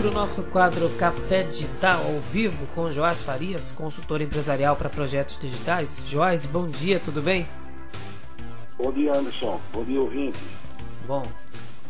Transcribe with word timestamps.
para 0.00 0.08
o 0.08 0.12
nosso 0.14 0.44
quadro 0.44 0.88
Café 0.96 1.42
Digital 1.42 2.00
ao 2.02 2.20
vivo 2.32 2.66
com 2.74 2.90
Joás 2.90 3.22
Farias, 3.22 3.70
consultor 3.72 4.22
empresarial 4.22 4.74
para 4.74 4.88
projetos 4.88 5.38
digitais. 5.38 6.00
Joás, 6.06 6.46
bom 6.46 6.66
dia, 6.66 6.98
tudo 6.98 7.20
bem? 7.20 7.46
Bom 8.78 8.90
dia, 8.92 9.12
Anderson. 9.12 9.60
Bom 9.70 9.84
dia, 9.84 10.00
ouvinte. 10.00 10.38
Bom, 11.06 11.22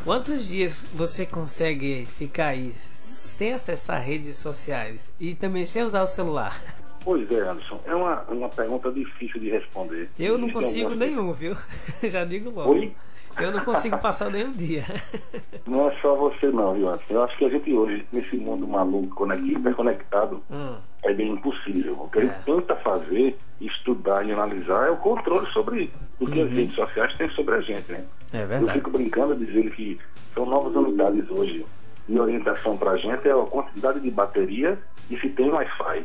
quantos 0.02 0.48
dias 0.48 0.88
você 0.92 1.24
consegue 1.24 2.08
ficar 2.18 2.48
aí 2.48 2.72
sem 2.72 3.52
acessar 3.52 4.02
redes 4.02 4.38
sociais 4.38 5.14
e 5.20 5.36
também 5.36 5.64
sem 5.64 5.84
usar 5.84 6.02
o 6.02 6.08
celular? 6.08 6.60
Pois 7.04 7.30
é, 7.30 7.48
Anderson. 7.48 7.80
É 7.86 7.94
uma, 7.94 8.22
uma 8.22 8.48
pergunta 8.48 8.90
difícil 8.90 9.40
de 9.40 9.50
responder. 9.50 10.10
Eu 10.18 10.36
não 10.36 10.50
consigo 10.50 10.96
nenhum, 10.96 11.32
viu? 11.32 11.56
Já 12.02 12.24
digo 12.24 12.50
logo. 12.50 12.72
Oi? 12.72 12.92
Eu 13.38 13.52
não 13.52 13.64
consigo 13.64 13.98
passar 13.98 14.30
nenhum 14.30 14.52
dia. 14.52 14.84
Não 15.66 15.88
é 15.88 15.96
só 16.00 16.16
você 16.16 16.48
não, 16.48 16.74
viu? 16.74 16.92
Eu 17.08 17.22
acho 17.22 17.38
que 17.38 17.44
a 17.44 17.48
gente 17.48 17.72
hoje, 17.72 18.04
nesse 18.12 18.36
mundo 18.36 18.66
maluco, 18.66 19.32
hiperconectado, 19.32 20.42
hum. 20.50 20.74
é 21.04 21.12
bem 21.12 21.32
impossível. 21.32 21.92
O 21.92 22.08
que 22.10 22.18
é. 22.18 22.22
a 22.22 22.24
gente 22.24 22.34
é. 22.34 22.42
tenta 22.44 22.74
fazer, 22.76 23.38
estudar 23.60 24.26
e 24.26 24.32
analisar 24.32 24.88
é 24.88 24.90
o 24.90 24.96
controle 24.96 25.46
sobre 25.52 25.92
o 26.18 26.26
que 26.26 26.40
uhum. 26.40 26.46
as 26.46 26.52
redes 26.52 26.74
sociais 26.74 27.16
têm 27.16 27.30
sobre 27.30 27.54
a 27.54 27.60
gente, 27.60 27.92
né? 27.92 28.04
É 28.32 28.38
verdade. 28.38 28.64
Eu 28.64 28.72
fico 28.72 28.90
brincando 28.90 29.36
dizendo 29.36 29.70
que 29.70 30.00
são 30.34 30.44
novas 30.44 30.74
unidades 30.74 31.30
hoje 31.30 31.64
de 32.08 32.18
orientação 32.18 32.76
para 32.76 32.92
a 32.92 32.96
gente 32.96 33.28
é 33.28 33.32
a 33.32 33.46
quantidade 33.46 34.00
de 34.00 34.10
bateria 34.10 34.78
e 35.08 35.18
se 35.18 35.28
tem 35.30 35.50
Wi-Fi. 35.50 36.04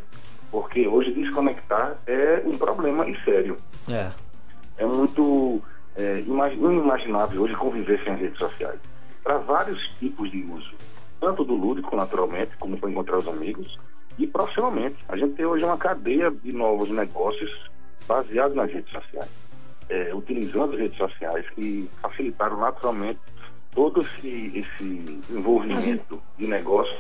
Porque 0.52 0.88
hoje 0.88 1.12
desconectar 1.14 1.98
é 2.06 2.44
um 2.46 2.58
problema 2.58 3.08
e 3.10 3.20
sério. 3.24 3.58
É. 3.90 4.12
É 4.78 4.86
muito 4.86 5.62
é, 5.96 6.20
inimaginável 6.20 7.42
hoje 7.44 7.56
conviver 7.56 8.04
sem 8.04 8.14
as 8.14 8.20
redes 8.20 8.38
sociais. 8.38 8.80
Para 9.24 9.38
vários 9.38 9.82
tipos 10.00 10.30
de 10.32 10.44
uso, 10.44 10.74
tanto 11.20 11.44
do 11.44 11.56
lúdico, 11.56 11.96
naturalmente, 11.96 12.56
como 12.58 12.78
para 12.78 12.90
encontrar 12.90 13.18
os 13.18 13.28
amigos, 13.28 13.78
e 14.18 14.28
profissionalmente. 14.28 14.98
A 15.08 15.18
gente 15.18 15.36
tem 15.36 15.46
hoje 15.46 15.64
uma 15.64 15.78
cadeia 15.78 16.32
de 16.32 16.52
novos 16.52 16.90
negócios 16.90 17.52
baseados 18.08 18.56
nas 18.56 18.72
redes 18.72 18.92
sociais, 18.92 19.30
é, 19.90 20.14
utilizando 20.14 20.74
as 20.74 20.80
redes 20.80 20.98
sociais 20.98 21.50
que 21.52 21.90
facilitaram 22.02 22.58
naturalmente 22.60 23.20
todo 23.74 24.02
esse, 24.02 24.52
esse 24.56 25.22
envolvimento 25.30 26.22
de 26.38 26.48
negócio, 26.48 26.98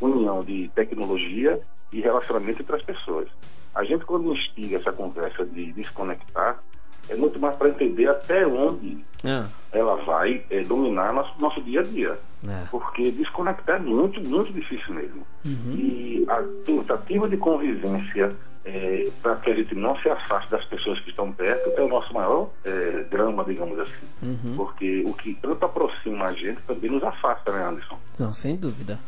união 0.00 0.42
de 0.42 0.68
tecnologia 0.74 1.60
e 1.92 2.00
relacionamento 2.00 2.62
entre 2.62 2.76
as 2.76 2.82
pessoas. 2.82 3.28
A 3.74 3.84
gente, 3.84 4.04
quando 4.04 4.32
instiga 4.32 4.78
essa 4.78 4.92
conversa 4.92 5.44
de 5.44 5.72
desconectar, 5.72 6.62
é 7.08 7.16
muito 7.16 7.38
mais 7.38 7.56
para 7.56 7.68
entender 7.68 8.08
até 8.08 8.46
onde 8.46 9.04
é. 9.24 9.44
ela 9.72 9.96
vai 10.04 10.44
é, 10.50 10.62
dominar 10.62 11.12
nosso, 11.12 11.40
nosso 11.40 11.62
dia 11.62 11.80
a 11.80 11.84
dia. 11.84 12.18
É. 12.46 12.66
Porque 12.70 13.10
desconectar 13.10 13.76
é 13.76 13.78
muito, 13.78 14.20
muito 14.20 14.52
difícil 14.52 14.94
mesmo. 14.94 15.26
Uhum. 15.44 15.74
E 15.76 16.24
a 16.28 16.42
tentativa 16.64 17.28
de 17.28 17.36
convivência 17.36 18.34
é, 18.64 19.08
para 19.22 19.36
que 19.36 19.50
a 19.50 19.54
gente 19.54 19.74
não 19.74 19.96
se 19.98 20.08
afaste 20.08 20.50
das 20.50 20.64
pessoas 20.66 20.98
que 21.00 21.10
estão 21.10 21.32
perto 21.32 21.70
é 21.70 21.82
o 21.82 21.88
nosso 21.88 22.12
maior 22.12 22.50
é, 22.64 23.04
drama, 23.10 23.44
digamos 23.44 23.78
assim. 23.78 24.06
Uhum. 24.22 24.54
Porque 24.56 25.02
o 25.06 25.14
que 25.14 25.34
tanto 25.34 25.64
aproxima 25.64 26.26
a 26.26 26.32
gente 26.32 26.60
também 26.62 26.90
nos 26.90 27.02
afasta, 27.02 27.52
né, 27.52 27.66
Anderson? 27.66 27.98
Não, 28.18 28.30
sem 28.30 28.56
dúvida. 28.56 28.98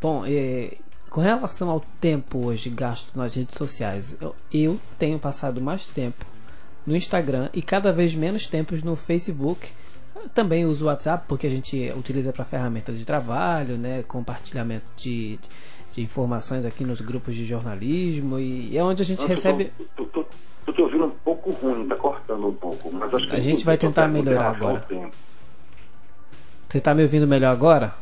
Bom, 0.00 0.22
com 1.10 1.20
relação 1.20 1.70
ao 1.70 1.80
tempo 2.00 2.46
hoje 2.46 2.70
gasto 2.70 3.16
nas 3.16 3.34
redes 3.34 3.56
sociais, 3.56 4.16
eu, 4.20 4.34
eu 4.52 4.80
tenho 4.96 5.18
passado 5.18 5.60
mais 5.60 5.86
tempo 5.86 6.24
no 6.88 6.96
Instagram 6.96 7.50
e 7.52 7.60
cada 7.60 7.92
vez 7.92 8.14
menos 8.14 8.46
tempos 8.46 8.82
no 8.82 8.96
Facebook. 8.96 9.68
também 10.34 10.64
uso 10.64 10.86
o 10.86 10.88
WhatsApp 10.88 11.26
porque 11.28 11.46
a 11.46 11.50
gente 11.50 11.92
utiliza 11.94 12.32
para 12.32 12.44
ferramentas 12.44 12.98
de 12.98 13.04
trabalho, 13.04 13.76
né, 13.76 14.02
compartilhamento 14.08 14.90
de, 14.96 15.38
de, 15.92 16.02
informações 16.02 16.64
aqui 16.64 16.82
nos 16.84 17.00
grupos 17.00 17.34
de 17.36 17.44
jornalismo 17.44 18.38
e 18.38 18.76
é 18.76 18.82
onde 18.82 19.02
a 19.02 19.04
gente 19.04 19.24
recebe. 19.26 19.70
Tô, 19.94 20.04
tô, 20.06 20.24
tô, 20.64 20.72
tô, 20.72 20.82
ouvindo 20.82 21.04
um 21.04 21.10
pouco 21.10 21.50
ruim, 21.50 21.86
tá 21.86 21.94
cortando 21.94 22.48
um 22.48 22.54
pouco, 22.54 22.90
mas 22.92 23.12
acho 23.14 23.28
que 23.28 23.36
a 23.36 23.40
gente 23.40 23.64
vai 23.64 23.76
tentar 23.76 24.08
melhorar 24.08 24.50
agora. 24.50 24.84
Você 26.68 26.78
está 26.78 26.94
me 26.94 27.02
ouvindo 27.02 27.26
melhor 27.26 27.52
agora? 27.52 27.94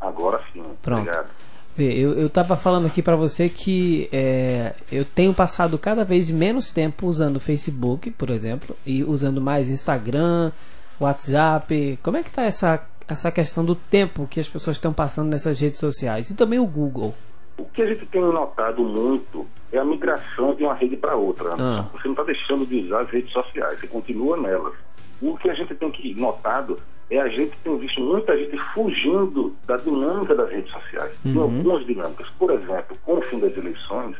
Agora 0.00 0.42
sim. 0.52 0.62
Pronto. 0.82 1.00
Obrigado. 1.00 1.28
Eu 1.76 2.28
estava 2.28 2.56
falando 2.56 2.86
aqui 2.86 3.02
para 3.02 3.16
você 3.16 3.48
que 3.48 4.08
é, 4.12 4.74
eu 4.92 5.04
tenho 5.04 5.34
passado 5.34 5.76
cada 5.76 6.04
vez 6.04 6.30
menos 6.30 6.70
tempo 6.70 7.06
usando 7.06 7.36
o 7.36 7.40
Facebook, 7.40 8.12
por 8.12 8.30
exemplo, 8.30 8.76
e 8.86 9.02
usando 9.02 9.40
mais 9.40 9.68
Instagram, 9.68 10.52
WhatsApp. 11.00 11.98
Como 12.00 12.16
é 12.16 12.22
que 12.22 12.28
está 12.28 12.42
essa, 12.42 12.86
essa 13.08 13.32
questão 13.32 13.64
do 13.64 13.74
tempo 13.74 14.28
que 14.30 14.38
as 14.38 14.48
pessoas 14.48 14.76
estão 14.76 14.92
passando 14.92 15.30
nessas 15.30 15.58
redes 15.58 15.78
sociais? 15.78 16.30
E 16.30 16.36
também 16.36 16.60
o 16.60 16.66
Google. 16.66 17.12
O 17.58 17.64
que 17.64 17.82
a 17.82 17.86
gente 17.86 18.06
tem 18.06 18.20
notado 18.20 18.82
muito 18.84 19.44
é 19.72 19.78
a 19.78 19.84
migração 19.84 20.54
de 20.54 20.62
uma 20.62 20.74
rede 20.74 20.96
para 20.96 21.16
outra. 21.16 21.54
Ah. 21.58 21.86
Você 21.92 22.06
não 22.06 22.12
está 22.12 22.22
deixando 22.22 22.64
de 22.66 22.86
usar 22.86 23.02
as 23.02 23.10
redes 23.10 23.32
sociais, 23.32 23.80
você 23.80 23.88
continua 23.88 24.36
nelas. 24.36 24.74
O 25.20 25.36
que 25.36 25.50
a 25.50 25.54
gente 25.54 25.74
tem 25.74 25.90
que 25.90 26.14
notado 26.14 26.78
é 27.10 27.20
a 27.20 27.28
gente 27.28 27.56
tem 27.62 27.78
visto 27.78 28.00
muita 28.00 28.36
gente 28.36 28.56
fugindo 28.72 29.54
da 29.66 29.76
dinâmica 29.76 30.34
das 30.34 30.50
redes 30.50 30.72
sociais. 30.72 31.18
Uhum. 31.24 31.32
Tem 31.32 31.42
algumas 31.42 31.86
dinâmicas. 31.86 32.28
Por 32.38 32.50
exemplo, 32.50 32.96
com 33.04 33.18
o 33.18 33.22
fim 33.22 33.38
das 33.38 33.56
eleições, 33.56 34.16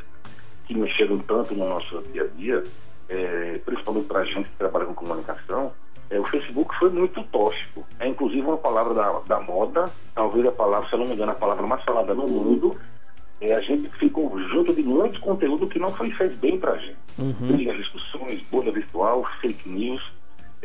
que 0.67 0.75
mexeram 0.75 1.19
tanto 1.19 1.55
no 1.55 1.69
nosso 1.69 2.03
dia 2.13 2.25
a 2.25 2.27
dia, 2.39 2.65
é, 3.09 3.61
principalmente 3.65 4.07
para 4.07 4.21
a 4.21 4.25
gente 4.25 4.49
que 4.49 4.57
trabalha 4.57 4.87
com 4.87 4.95
comunicação, 4.95 5.73
é, 6.11 6.19
o 6.19 6.25
Facebook 6.25 6.75
foi 6.79 6.91
muito 6.91 7.23
tóxico. 7.25 7.87
É 7.99 8.09
inclusive 8.09 8.43
uma 8.43 8.59
palavra 8.59 8.95
da, 8.95 9.21
da 9.21 9.41
moda, 9.41 9.91
talvez 10.15 10.47
a 10.47 10.53
palavra, 10.53 10.89
se 10.89 10.95
eu 10.95 10.99
não 11.01 11.07
me 11.07 11.15
engano, 11.15 11.33
a 11.33 11.37
palavra 11.37 11.67
mais 11.67 11.83
falada 11.85 12.15
no 12.15 12.29
mundo. 12.29 12.77
É, 13.41 13.55
a 13.55 13.61
gente 13.61 13.89
ficou 13.99 14.39
junto 14.49 14.73
de 14.73 14.83
muito 14.83 15.21
conteúdo 15.21 15.67
que 15.67 15.79
não 15.79 15.93
foi 15.93 16.11
feito 16.13 16.37
bem 16.37 16.59
para 16.59 16.73
a 16.73 16.79
gente. 16.79 16.97
Uhum. 17.19 17.57
discussões, 17.57 18.43
bolha 18.51 18.73
virtual, 18.73 19.25
fake 19.41 19.69
news 19.69 20.03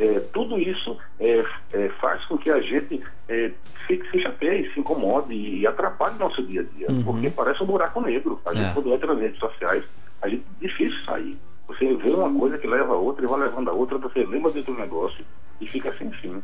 é, 0.00 0.18
tudo 0.32 0.58
isso 0.58 0.96
é, 1.20 1.44
é, 1.74 1.88
faz 2.00 2.24
com 2.24 2.38
que 2.38 2.50
a 2.50 2.58
gente 2.62 3.04
é, 3.28 3.52
fique, 3.86 4.10
se 4.10 4.22
chateie, 4.22 4.72
se 4.72 4.80
incomode 4.80 5.34
e 5.34 5.66
atrapalhe 5.66 6.18
nosso 6.18 6.42
dia 6.42 6.62
a 6.62 6.64
dia, 6.64 6.90
uhum. 6.90 7.04
porque 7.04 7.28
parece 7.28 7.62
um 7.62 7.66
buraco 7.66 8.00
negro. 8.00 8.40
A 8.46 8.54
gente, 8.54 8.70
é. 8.70 8.72
quando 8.72 8.94
entra 8.94 9.12
nas 9.12 9.20
redes 9.20 9.38
sociais, 9.38 9.84
a 10.22 10.28
gente 10.28 10.42
é 10.58 10.66
difícil 10.66 10.98
sair. 11.04 11.36
Você 11.68 11.94
vê 11.96 12.10
uma 12.10 12.32
coisa 12.32 12.56
que 12.56 12.66
leva 12.66 12.94
a 12.94 12.96
outra 12.96 13.22
e 13.22 13.28
vai 13.28 13.40
levando 13.40 13.68
a 13.68 13.74
outra, 13.74 13.98
você 13.98 14.24
lembra 14.24 14.50
dentro 14.50 14.72
do 14.72 14.80
negócio 14.80 15.22
e 15.60 15.68
fica 15.68 15.94
sem 15.98 16.10
fim. 16.12 16.42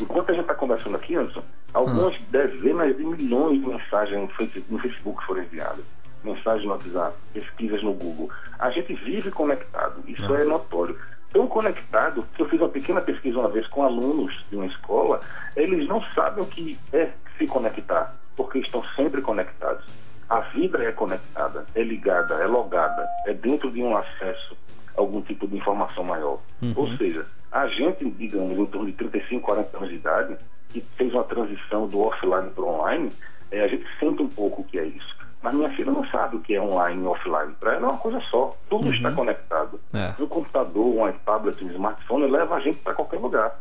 Enquanto 0.00 0.30
a 0.30 0.32
gente 0.32 0.42
está 0.42 0.54
conversando 0.54 0.94
aqui, 0.94 1.16
Anderson, 1.16 1.42
algumas 1.74 2.14
uhum. 2.14 2.24
dezenas 2.30 2.96
de 2.96 3.04
milhões 3.04 3.60
de 3.60 3.66
mensagens 3.66 4.30
no 4.68 4.78
Facebook 4.78 5.26
foram 5.26 5.42
enviadas. 5.42 5.84
Mensagens 6.22 6.64
no 6.64 6.70
WhatsApp, 6.70 7.16
pesquisas 7.32 7.82
no 7.82 7.94
Google. 7.94 8.30
A 8.60 8.70
gente 8.70 8.94
vive 8.94 9.30
conectado, 9.32 10.04
isso 10.06 10.24
uhum. 10.24 10.36
é 10.36 10.44
notório 10.44 10.96
tão 11.32 11.46
conectado 11.46 12.26
que 12.34 12.42
eu 12.42 12.48
fiz 12.48 12.60
uma 12.60 12.68
pequena 12.68 13.00
pesquisa 13.00 13.38
uma 13.38 13.48
vez 13.48 13.66
com 13.68 13.82
alunos 13.82 14.44
de 14.50 14.56
uma 14.56 14.66
escola, 14.66 15.20
eles 15.56 15.86
não 15.88 16.02
sabem 16.14 16.42
o 16.42 16.46
que 16.46 16.78
é 16.92 17.10
se 17.38 17.46
conectar, 17.46 18.14
porque 18.36 18.58
estão 18.58 18.84
sempre 18.96 19.22
conectados. 19.22 19.84
A 20.28 20.40
vida 20.40 20.82
é 20.82 20.92
conectada, 20.92 21.66
é 21.74 21.82
ligada, 21.82 22.34
é 22.34 22.46
logada, 22.46 23.06
é 23.26 23.34
dentro 23.34 23.70
de 23.70 23.82
um 23.82 23.96
acesso 23.96 24.56
a 24.96 25.00
algum 25.00 25.20
tipo 25.22 25.46
de 25.46 25.56
informação 25.56 26.04
maior. 26.04 26.40
Uhum. 26.62 26.72
Ou 26.76 26.96
seja, 26.96 27.26
a 27.50 27.66
gente, 27.66 28.08
digamos, 28.10 28.56
em 28.56 28.66
torno 28.66 28.86
de 28.86 28.92
35, 28.92 29.44
40 29.44 29.76
anos 29.76 29.88
de 29.88 29.96
idade, 29.96 30.36
que 30.68 30.80
fez 30.96 31.12
uma 31.12 31.24
transição 31.24 31.88
do 31.88 32.00
offline 32.00 32.50
para 32.50 32.62
o 32.62 32.68
online, 32.68 33.12
é, 33.50 33.62
a 33.62 33.68
gente 33.68 33.84
sente 33.98 34.22
um 34.22 34.28
pouco 34.28 34.62
o 34.62 34.64
que 34.64 34.78
é 34.78 34.84
isso. 34.84 35.19
Mas 35.42 35.54
minha 35.54 35.70
filha 35.70 35.90
não 35.90 36.04
sabe 36.06 36.36
o 36.36 36.40
que 36.40 36.54
é 36.54 36.60
online 36.60 37.02
e 37.02 37.06
offline. 37.06 37.54
Para 37.58 37.74
ela 37.74 37.86
é 37.86 37.90
uma 37.90 37.98
coisa 37.98 38.20
só. 38.30 38.56
Tudo 38.68 38.86
uhum. 38.86 38.92
está 38.92 39.10
conectado. 39.12 39.80
É. 39.94 40.14
Um 40.20 40.26
computador, 40.26 40.84
um 40.84 41.12
tablet, 41.24 41.64
um 41.64 41.70
smartphone 41.70 42.30
leva 42.30 42.56
a 42.56 42.60
gente 42.60 42.78
para 42.78 42.94
qualquer 42.94 43.18
lugar. 43.18 43.58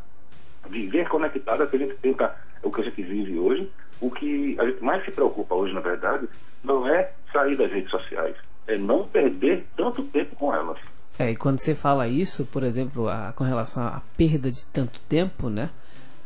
Viver 0.70 1.08
conectado 1.08 1.64
é 1.64 1.66
o 1.66 1.70
que 1.70 1.76
a 1.78 1.80
gente 1.80 1.96
tenta, 1.96 2.36
é 2.62 2.68
o 2.68 2.72
que 2.72 2.82
a 2.82 2.84
gente 2.84 3.02
vive 3.02 3.40
hoje. 3.40 3.72
O 4.02 4.12
que 4.12 4.58
a 4.60 4.66
gente 4.66 4.84
mais 4.84 5.04
se 5.06 5.12
preocupa 5.12 5.56
hoje, 5.56 5.74
na 5.74 5.80
verdade, 5.80 6.28
não 6.64 6.88
é 6.88 7.12
sair 7.32 7.56
das 7.56 7.72
redes 7.72 7.90
sociais, 7.90 8.36
é 8.68 8.78
não 8.78 9.08
perder 9.08 9.66
tanto 9.76 10.04
tempo 10.04 10.36
com 10.36 10.54
elas. 10.54 10.78
É, 11.18 11.32
e 11.32 11.36
quando 11.36 11.60
você 11.60 11.76
fala 11.76 12.08
isso, 12.08 12.46
por 12.46 12.64
exemplo, 12.64 13.10
a, 13.10 13.34
com 13.36 13.44
relação 13.44 13.84
à 13.84 14.02
perda 14.16 14.50
de 14.50 14.64
tanto 14.66 15.02
tempo, 15.02 15.50
né? 15.50 15.70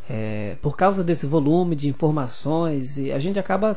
É, 0.08 0.56
por 0.62 0.76
causa 0.76 1.04
desse 1.04 1.26
volume 1.26 1.76
de 1.76 1.88
informações, 1.88 3.00
a 3.00 3.20
gente 3.20 3.40
acaba 3.40 3.76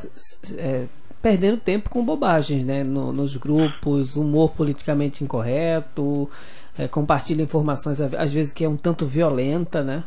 é, 0.57 0.85
perdendo 1.21 1.57
tempo 1.59 1.89
com 1.89 2.03
bobagens, 2.03 2.65
né? 2.65 2.83
No, 2.83 3.11
nos 3.11 3.35
grupos, 3.37 4.15
humor 4.15 4.51
politicamente 4.51 5.23
incorreto, 5.23 6.29
é, 6.77 6.87
compartilha 6.87 7.41
informações 7.41 7.99
às 8.01 8.33
vezes 8.33 8.53
que 8.53 8.63
é 8.63 8.69
um 8.69 8.77
tanto 8.77 9.05
violenta, 9.05 9.83
né? 9.83 10.03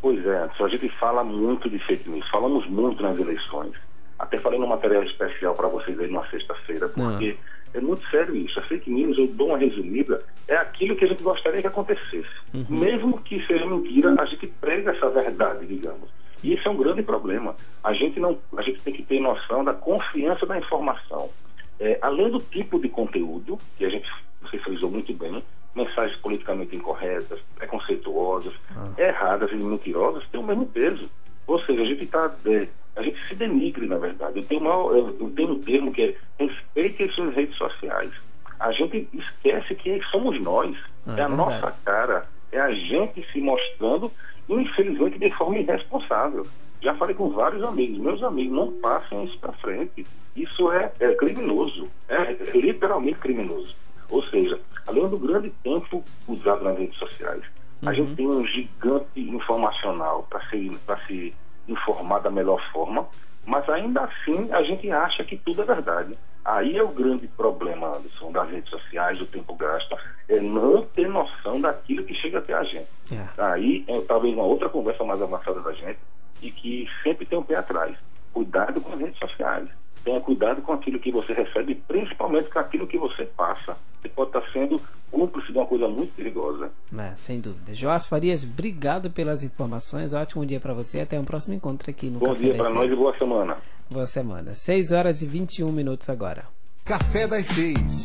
Pois 0.00 0.24
é, 0.24 0.48
a 0.58 0.68
gente 0.68 0.88
fala 0.98 1.22
muito 1.22 1.68
de 1.68 1.78
fake 1.80 2.08
news, 2.08 2.28
falamos 2.30 2.66
muito 2.68 3.02
nas 3.02 3.18
eleições. 3.18 3.74
Até 4.18 4.38
falei 4.38 4.58
no 4.58 4.66
material 4.66 5.02
especial 5.02 5.54
para 5.54 5.68
vocês 5.68 5.98
aí 5.98 6.10
na 6.10 6.24
sexta-feira, 6.28 6.88
porque 6.88 7.36
ah. 7.38 7.78
é 7.78 7.80
muito 7.80 8.06
sério 8.10 8.34
isso. 8.34 8.58
A 8.58 8.62
fake 8.62 8.90
news, 8.90 9.16
eu 9.16 9.26
dou 9.28 9.48
uma 9.48 9.58
resumida, 9.58 10.18
é 10.48 10.56
aquilo 10.56 10.96
que 10.96 11.04
a 11.04 11.08
gente 11.08 11.22
gostaria 11.22 11.60
que 11.60 11.66
acontecesse. 11.66 12.28
Uhum. 12.52 12.64
Mesmo 12.68 13.20
que 13.22 13.44
seja 13.46 13.64
mentira, 13.66 14.14
a 14.18 14.24
gente 14.26 14.46
prega 14.60 14.90
essa 14.90 15.08
verdade, 15.10 15.66
digamos. 15.66 16.08
E 16.42 16.54
isso 16.54 16.68
é 16.68 16.70
um 16.70 16.76
grande 16.76 17.02
problema. 17.02 17.54
A 17.82 17.92
gente, 17.92 18.18
não, 18.18 18.38
a 18.56 18.62
gente 18.62 18.80
tem 18.80 18.94
que 18.94 19.02
ter 19.02 19.20
noção 19.20 19.64
da 19.64 19.74
confiança 19.74 20.46
da 20.46 20.58
informação. 20.58 21.30
É, 21.78 21.98
além 22.02 22.30
do 22.30 22.40
tipo 22.40 22.78
de 22.78 22.88
conteúdo, 22.88 23.58
que 23.76 23.84
a 23.84 23.88
gente, 23.88 24.08
você 24.42 24.58
frisou 24.58 24.90
muito 24.90 25.12
bem, 25.14 25.42
mensagens 25.74 26.18
politicamente 26.20 26.74
incorretas, 26.76 27.40
preconceituosas, 27.56 28.52
ah. 28.76 28.90
erradas 28.98 29.50
e 29.52 29.56
mentirosas, 29.56 30.26
têm 30.28 30.40
o 30.40 30.44
mesmo 30.44 30.66
peso. 30.66 31.08
Ou 31.46 31.60
seja, 31.62 31.82
a 31.82 31.86
gente 31.86 32.04
está. 32.04 32.30
É, 32.46 32.68
a 32.96 33.02
gente 33.02 33.18
se 33.28 33.34
denigre, 33.34 33.86
na 33.86 33.96
verdade. 33.96 34.38
Eu 34.38 34.44
tenho, 34.44 34.60
uma, 34.60 34.96
eu 34.96 35.32
tenho 35.34 35.52
um 35.52 35.62
termo 35.62 35.92
que 35.92 36.02
é 36.02 36.44
respeite 36.44 37.04
as 37.04 37.14
suas 37.14 37.34
redes 37.34 37.56
sociais. 37.56 38.12
A 38.58 38.72
gente 38.72 39.08
esquece 39.14 39.74
que 39.74 40.02
somos 40.10 40.40
nós, 40.40 40.76
ah, 41.06 41.14
é 41.16 41.22
a 41.22 41.28
nossa 41.28 41.72
cara, 41.84 42.26
é 42.52 42.60
a 42.60 42.72
gente 42.72 43.24
se 43.32 43.40
mostrando, 43.40 44.10
infelizmente, 44.48 45.18
de 45.18 45.30
forma 45.30 45.58
irresponsável. 45.58 46.46
Já 46.80 46.94
falei 46.94 47.14
com 47.14 47.30
vários 47.30 47.62
amigos, 47.62 47.98
meus 47.98 48.22
amigos, 48.22 48.56
não 48.56 48.72
passem 48.80 49.24
isso 49.24 49.38
para 49.38 49.52
frente. 49.54 50.06
Isso 50.34 50.72
é, 50.72 50.90
é 51.00 51.14
criminoso, 51.14 51.88
é, 52.08 52.32
é 52.32 52.58
literalmente 52.58 53.18
criminoso. 53.18 53.74
Ou 54.08 54.22
seja, 54.24 54.58
além 54.86 55.08
do 55.08 55.18
grande 55.18 55.50
tempo 55.62 56.02
usado 56.26 56.64
nas 56.64 56.78
redes 56.78 56.96
sociais, 56.98 57.42
uhum. 57.82 57.88
a 57.88 57.92
gente 57.92 58.14
tem 58.14 58.26
um 58.26 58.46
gigante 58.46 59.20
informacional 59.20 60.26
para 60.30 60.40
se, 60.48 60.78
se 61.06 61.34
informar 61.68 62.20
da 62.20 62.30
melhor 62.30 62.60
forma, 62.72 63.06
mas 63.44 63.68
ainda 63.68 64.02
assim 64.02 64.50
a 64.52 64.62
gente 64.62 64.90
acha 64.90 65.24
que 65.24 65.36
tudo 65.38 65.62
é 65.62 65.64
verdade. 65.64 66.16
Aí 66.44 66.76
é 66.76 66.82
o 66.82 66.88
grande 66.88 67.28
problema, 67.28 67.96
Anderson, 67.96 68.32
das 68.32 68.50
redes 68.50 68.70
sociais, 68.70 69.18
do 69.18 69.26
tempo 69.26 69.54
gasto, 69.54 69.96
é 70.28 70.40
não 70.40 70.84
ter 70.86 71.08
noção 71.08 71.60
daquilo 71.60 72.04
que 72.04 72.14
chega 72.14 72.38
até 72.38 72.54
a 72.54 72.64
gente. 72.64 72.88
É. 73.12 73.28
Aí 73.36 73.84
é 73.86 74.00
talvez 74.02 74.34
uma 74.34 74.44
outra 74.44 74.68
conversa 74.68 75.04
mais 75.04 75.20
avançada 75.20 75.60
da 75.60 75.72
gente, 75.72 75.98
e 76.42 76.50
que 76.50 76.88
sempre 77.02 77.26
tem 77.26 77.38
um 77.38 77.42
pé 77.42 77.56
atrás. 77.56 77.96
Cuidado 78.32 78.80
com 78.80 78.92
as 78.92 79.00
redes 79.00 79.18
sociais 79.18 79.68
tenha 80.04 80.20
cuidado 80.20 80.62
com 80.62 80.72
aquilo 80.72 80.98
que 80.98 81.12
você 81.12 81.32
recebe, 81.32 81.74
principalmente 81.74 82.50
com 82.50 82.58
aquilo 82.58 82.86
que 82.86 82.98
você 82.98 83.24
passa. 83.24 83.76
Você 84.00 84.08
pode 84.08 84.30
estar 84.30 84.52
sendo 84.52 84.80
cúmplice 85.10 85.52
de 85.52 85.58
uma 85.58 85.66
coisa 85.66 85.88
muito 85.88 86.14
perigosa. 86.14 86.70
É, 86.98 87.14
sem 87.16 87.40
dúvida. 87.40 87.72
Joás 87.72 88.06
Farias, 88.06 88.42
obrigado 88.42 89.10
pelas 89.10 89.44
informações. 89.44 90.12
Ótimo 90.12 90.44
dia 90.44 90.58
para 90.58 90.74
você. 90.74 91.00
Até 91.00 91.18
um 91.18 91.24
próximo 91.24 91.54
encontro 91.54 91.90
aqui 91.90 92.10
no 92.10 92.18
Bom 92.18 92.26
Café 92.26 92.40
dia 92.40 92.54
para 92.56 92.70
nós 92.70 92.92
e 92.92 92.96
boa 92.96 93.16
semana. 93.16 93.56
Boa 93.88 94.06
semana. 94.06 94.54
6 94.54 94.92
horas 94.92 95.22
e 95.22 95.26
21 95.26 95.70
minutos 95.70 96.08
agora. 96.08 96.44
Café 96.84 97.28
das 97.28 97.46
6. 97.46 98.04